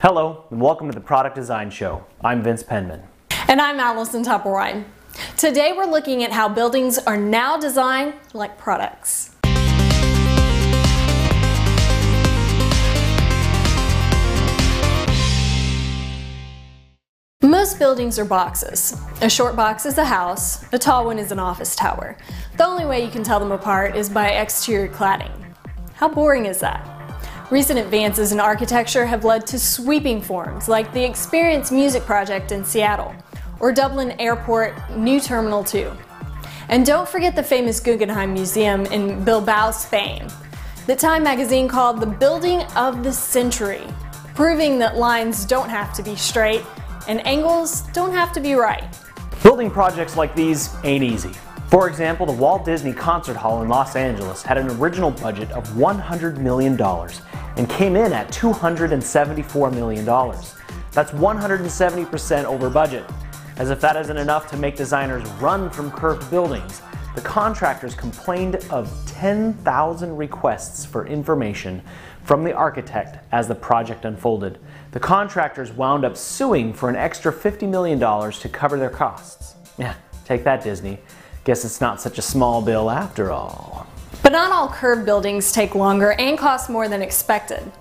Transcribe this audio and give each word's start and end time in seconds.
Hello, 0.00 0.44
and 0.52 0.60
welcome 0.60 0.88
to 0.88 0.94
the 0.94 1.04
Product 1.04 1.34
Design 1.34 1.70
Show. 1.70 2.06
I'm 2.20 2.40
Vince 2.40 2.62
Penman. 2.62 3.02
And 3.48 3.60
I'm 3.60 3.80
Allison 3.80 4.22
Toppelwine. 4.22 4.84
Today 5.36 5.72
we're 5.76 5.90
looking 5.90 6.22
at 6.22 6.30
how 6.30 6.48
buildings 6.48 6.98
are 6.98 7.16
now 7.16 7.56
designed 7.56 8.14
like 8.32 8.56
products. 8.56 9.34
Most 17.42 17.80
buildings 17.80 18.20
are 18.20 18.24
boxes. 18.24 18.96
A 19.20 19.28
short 19.28 19.56
box 19.56 19.84
is 19.84 19.98
a 19.98 20.04
house, 20.04 20.64
a 20.72 20.78
tall 20.78 21.06
one 21.06 21.18
is 21.18 21.32
an 21.32 21.40
office 21.40 21.74
tower. 21.74 22.16
The 22.56 22.64
only 22.64 22.86
way 22.86 23.04
you 23.04 23.10
can 23.10 23.24
tell 23.24 23.40
them 23.40 23.50
apart 23.50 23.96
is 23.96 24.08
by 24.08 24.28
exterior 24.28 24.86
cladding. 24.86 25.52
How 25.94 26.08
boring 26.08 26.46
is 26.46 26.60
that? 26.60 26.97
Recent 27.50 27.78
advances 27.78 28.32
in 28.32 28.40
architecture 28.40 29.06
have 29.06 29.24
led 29.24 29.46
to 29.46 29.58
sweeping 29.58 30.20
forms 30.20 30.68
like 30.68 30.92
the 30.92 31.02
Experience 31.02 31.72
Music 31.72 32.02
Project 32.02 32.52
in 32.52 32.62
Seattle 32.62 33.14
or 33.58 33.72
Dublin 33.72 34.10
Airport 34.20 34.74
New 34.94 35.18
Terminal 35.18 35.64
2. 35.64 35.90
And 36.68 36.84
don't 36.84 37.08
forget 37.08 37.34
the 37.34 37.42
famous 37.42 37.80
Guggenheim 37.80 38.34
Museum 38.34 38.84
in 38.86 39.24
Bilbao, 39.24 39.70
Spain, 39.70 40.28
that 40.86 40.98
Time 40.98 41.22
magazine 41.22 41.68
called 41.68 42.00
the 42.00 42.06
building 42.06 42.60
of 42.76 43.02
the 43.02 43.14
century, 43.14 43.82
proving 44.34 44.78
that 44.80 44.98
lines 44.98 45.46
don't 45.46 45.70
have 45.70 45.94
to 45.94 46.02
be 46.02 46.16
straight 46.16 46.62
and 47.08 47.26
angles 47.26 47.80
don't 47.94 48.12
have 48.12 48.30
to 48.34 48.40
be 48.40 48.52
right. 48.52 48.84
Building 49.42 49.70
projects 49.70 50.18
like 50.18 50.34
these 50.34 50.68
ain't 50.84 51.02
easy. 51.02 51.32
For 51.70 51.86
example, 51.86 52.24
the 52.24 52.32
Walt 52.32 52.64
Disney 52.64 52.94
Concert 52.94 53.36
Hall 53.36 53.60
in 53.62 53.68
Los 53.68 53.94
Angeles 53.94 54.42
had 54.42 54.56
an 54.56 54.70
original 54.72 55.10
budget 55.10 55.50
of 55.52 55.68
$100 55.68 56.38
million 56.38 56.78
and 57.58 57.68
came 57.68 57.96
in 57.96 58.12
at 58.12 58.28
$274 58.28 59.74
million. 59.74 60.04
That's 60.04 61.10
170% 61.10 62.44
over 62.44 62.70
budget. 62.70 63.04
As 63.56 63.70
if 63.70 63.80
that 63.80 63.96
isn't 63.96 64.16
enough 64.16 64.48
to 64.50 64.56
make 64.56 64.76
designers 64.76 65.28
run 65.32 65.68
from 65.68 65.90
curved 65.90 66.30
buildings, 66.30 66.80
the 67.16 67.20
contractors 67.20 67.96
complained 67.96 68.56
of 68.70 68.88
10,000 69.06 70.16
requests 70.16 70.86
for 70.86 71.06
information 71.08 71.82
from 72.22 72.44
the 72.44 72.52
architect 72.52 73.18
as 73.32 73.48
the 73.48 73.54
project 73.54 74.04
unfolded. 74.04 74.58
The 74.92 75.00
contractors 75.00 75.72
wound 75.72 76.04
up 76.04 76.16
suing 76.16 76.72
for 76.72 76.88
an 76.88 76.94
extra 76.94 77.32
$50 77.32 77.68
million 77.68 77.98
to 77.98 78.48
cover 78.48 78.78
their 78.78 78.90
costs. 78.90 79.56
Yeah, 79.78 79.94
take 80.24 80.44
that, 80.44 80.62
Disney. 80.62 81.00
Guess 81.42 81.64
it's 81.64 81.80
not 81.80 82.00
such 82.00 82.18
a 82.18 82.22
small 82.22 82.62
bill 82.62 82.88
after 82.88 83.32
all. 83.32 83.88
But 84.28 84.32
not 84.32 84.52
all 84.52 84.68
curved 84.68 85.06
buildings 85.06 85.52
take 85.52 85.74
longer 85.74 86.12
and 86.12 86.36
cost 86.36 86.68
more 86.68 86.86
than 86.86 87.00
expected. 87.00 87.72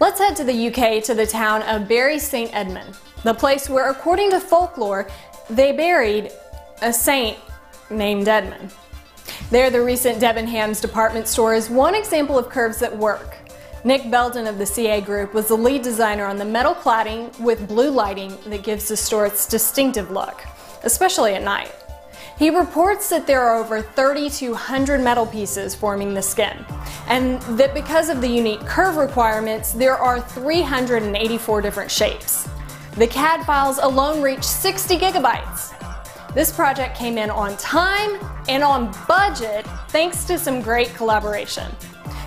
Let's 0.00 0.18
head 0.18 0.36
to 0.36 0.44
the 0.44 0.68
UK 0.68 1.02
to 1.04 1.14
the 1.14 1.26
town 1.26 1.62
of 1.62 1.88
Bury 1.88 2.18
St 2.18 2.54
Edmund, 2.54 2.94
the 3.22 3.32
place 3.32 3.70
where, 3.70 3.88
according 3.88 4.28
to 4.32 4.38
folklore, 4.38 5.08
they 5.48 5.72
buried 5.72 6.30
a 6.82 6.92
saint 6.92 7.38
named 7.88 8.28
Edmund. 8.28 8.74
There, 9.50 9.70
the 9.70 9.80
recent 9.80 10.20
Debenhams 10.20 10.82
department 10.82 11.26
store 11.26 11.54
is 11.54 11.70
one 11.70 11.94
example 11.94 12.38
of 12.38 12.50
curves 12.50 12.78
that 12.80 12.94
work. 12.94 13.38
Nick 13.82 14.10
Belden 14.10 14.46
of 14.46 14.58
the 14.58 14.66
CA 14.66 15.00
Group 15.00 15.32
was 15.32 15.48
the 15.48 15.56
lead 15.56 15.80
designer 15.80 16.26
on 16.26 16.36
the 16.36 16.44
metal 16.44 16.74
cladding 16.74 17.40
with 17.40 17.66
blue 17.66 17.88
lighting 17.88 18.36
that 18.48 18.62
gives 18.62 18.88
the 18.88 18.96
store 18.98 19.24
its 19.24 19.46
distinctive 19.46 20.10
look, 20.10 20.42
especially 20.82 21.32
at 21.32 21.42
night. 21.42 21.72
He 22.36 22.50
reports 22.50 23.08
that 23.10 23.28
there 23.28 23.42
are 23.42 23.62
over 23.62 23.80
3,200 23.80 25.00
metal 25.00 25.24
pieces 25.24 25.74
forming 25.74 26.14
the 26.14 26.22
skin, 26.22 26.64
and 27.06 27.40
that 27.58 27.74
because 27.74 28.08
of 28.08 28.20
the 28.20 28.28
unique 28.28 28.60
curve 28.60 28.96
requirements, 28.96 29.72
there 29.72 29.96
are 29.96 30.20
384 30.20 31.60
different 31.60 31.90
shapes. 31.90 32.48
The 32.96 33.06
CAD 33.06 33.46
files 33.46 33.78
alone 33.78 34.20
reach 34.20 34.42
60 34.42 34.98
gigabytes. 34.98 35.72
This 36.34 36.52
project 36.52 36.96
came 36.96 37.18
in 37.18 37.30
on 37.30 37.56
time 37.56 38.18
and 38.48 38.64
on 38.64 38.92
budget 39.06 39.64
thanks 39.88 40.24
to 40.24 40.36
some 40.36 40.60
great 40.60 40.92
collaboration. 40.94 41.70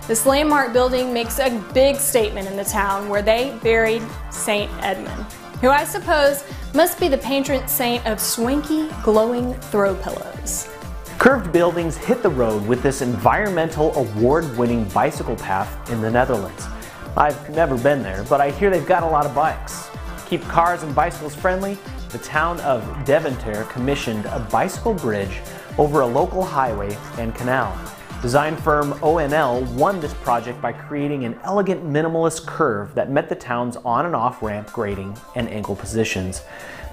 This 0.07 0.25
landmark 0.25 0.71
building 0.71 1.13
makes 1.13 1.39
a 1.39 1.49
big 1.73 1.97
statement 1.97 2.47
in 2.47 2.55
the 2.55 2.63
town 2.63 3.09
where 3.09 3.21
they 3.21 3.57
buried 3.61 4.01
St. 4.31 4.71
Edmund, 4.81 5.25
who 5.61 5.69
I 5.69 5.83
suppose 5.83 6.43
must 6.73 6.99
be 6.99 7.07
the 7.07 7.17
patron 7.17 7.67
saint 7.67 8.05
of 8.05 8.19
swanky, 8.19 8.89
glowing 9.03 9.53
throw 9.55 9.95
pillows. 9.95 10.69
Curved 11.17 11.51
buildings 11.51 11.97
hit 11.97 12.21
the 12.21 12.29
road 12.29 12.65
with 12.67 12.83
this 12.83 13.01
environmental 13.01 13.95
award-winning 13.95 14.83
bicycle 14.89 15.35
path 15.35 15.89
in 15.91 15.99
the 15.99 16.11
Netherlands. 16.11 16.67
I've 17.15 17.49
never 17.49 17.75
been 17.77 18.03
there, 18.03 18.23
but 18.29 18.39
I 18.39 18.51
hear 18.51 18.69
they've 18.69 18.85
got 18.85 19.01
a 19.01 19.07
lot 19.07 19.25
of 19.25 19.33
bikes. 19.33 19.89
Keep 20.27 20.43
cars 20.43 20.83
and 20.83 20.93
bicycles 20.93 21.33
friendly, 21.33 21.77
the 22.09 22.19
town 22.19 22.59
of 22.59 22.83
Deventer 23.05 23.63
commissioned 23.65 24.25
a 24.27 24.47
bicycle 24.51 24.93
bridge 24.93 25.41
over 25.79 26.01
a 26.01 26.05
local 26.05 26.43
highway 26.43 26.95
and 27.17 27.33
canal. 27.33 27.75
Design 28.21 28.57
firm 28.57 28.93
ONL 28.93 29.63
won 29.73 29.99
this 29.99 30.13
project 30.15 30.59
by 30.59 30.73
creating 30.73 31.23
an 31.23 31.39
elegant 31.43 31.85
minimalist 31.85 32.47
curve 32.47 32.95
that 32.95 33.11
met 33.11 33.29
the 33.29 33.35
town's 33.35 33.77
on 33.77 34.07
and 34.07 34.15
off 34.15 34.41
ramp 34.41 34.73
grading 34.73 35.15
and 35.35 35.47
angle 35.49 35.75
positions. 35.75 36.41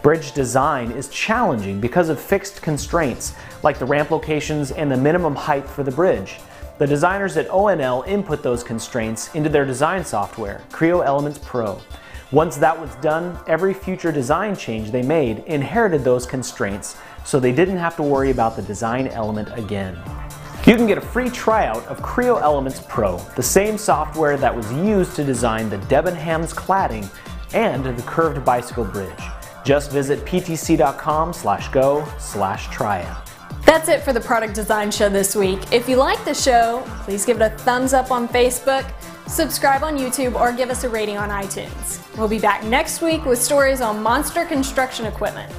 Bridge 0.02 0.32
design 0.32 0.90
is 0.90 1.08
challenging 1.08 1.80
because 1.80 2.10
of 2.10 2.20
fixed 2.20 2.60
constraints 2.60 3.32
like 3.62 3.78
the 3.78 3.86
ramp 3.86 4.10
locations 4.10 4.70
and 4.72 4.92
the 4.92 4.98
minimum 4.98 5.34
height 5.34 5.66
for 5.66 5.82
the 5.82 5.90
bridge. 5.90 6.40
The 6.76 6.86
designers 6.86 7.38
at 7.38 7.48
ONL 7.48 8.06
input 8.06 8.42
those 8.42 8.62
constraints 8.62 9.34
into 9.34 9.48
their 9.48 9.64
design 9.64 10.04
software, 10.04 10.60
Creo 10.70 11.02
Elements 11.04 11.38
Pro. 11.42 11.80
Once 12.32 12.58
that 12.58 12.78
was 12.78 12.94
done, 12.96 13.38
every 13.46 13.72
future 13.72 14.12
design 14.12 14.54
change 14.54 14.90
they 14.90 15.02
made 15.02 15.38
inherited 15.46 16.04
those 16.04 16.26
constraints 16.26 16.96
so 17.24 17.40
they 17.40 17.52
didn't 17.52 17.78
have 17.78 17.96
to 17.96 18.02
worry 18.02 18.30
about 18.30 18.56
the 18.56 18.62
design 18.62 19.06
element 19.08 19.48
again. 19.56 19.96
You 20.66 20.76
can 20.76 20.86
get 20.86 20.96
a 20.96 21.02
free 21.02 21.28
tryout 21.28 21.84
of 21.88 22.00
Creo 22.00 22.40
Elements 22.40 22.80
Pro, 22.88 23.18
the 23.36 23.42
same 23.42 23.76
software 23.76 24.38
that 24.38 24.56
was 24.56 24.72
used 24.72 25.14
to 25.16 25.22
design 25.22 25.68
the 25.68 25.76
Debenhams 25.76 26.54
cladding 26.54 27.06
and 27.52 27.84
the 27.84 28.02
curved 28.04 28.42
bicycle 28.46 28.86
bridge. 28.86 29.12
Just 29.62 29.92
visit 29.92 30.24
ptc.com 30.24 31.34
slash 31.34 31.68
go 31.68 32.08
slash 32.18 32.68
tryout. 32.70 33.28
That's 33.66 33.90
it 33.90 34.00
for 34.00 34.14
the 34.14 34.22
Product 34.22 34.54
Design 34.54 34.90
Show 34.90 35.10
this 35.10 35.36
week. 35.36 35.70
If 35.70 35.86
you 35.86 35.96
like 35.96 36.24
the 36.24 36.34
show, 36.34 36.82
please 37.02 37.26
give 37.26 37.42
it 37.42 37.52
a 37.52 37.54
thumbs 37.58 37.92
up 37.92 38.10
on 38.10 38.26
Facebook, 38.26 38.90
subscribe 39.28 39.82
on 39.82 39.98
YouTube, 39.98 40.34
or 40.34 40.50
give 40.50 40.70
us 40.70 40.84
a 40.84 40.88
rating 40.88 41.18
on 41.18 41.28
iTunes. 41.28 42.00
We'll 42.16 42.26
be 42.26 42.38
back 42.38 42.64
next 42.64 43.02
week 43.02 43.26
with 43.26 43.38
stories 43.38 43.82
on 43.82 44.02
monster 44.02 44.46
construction 44.46 45.04
equipment. 45.04 45.52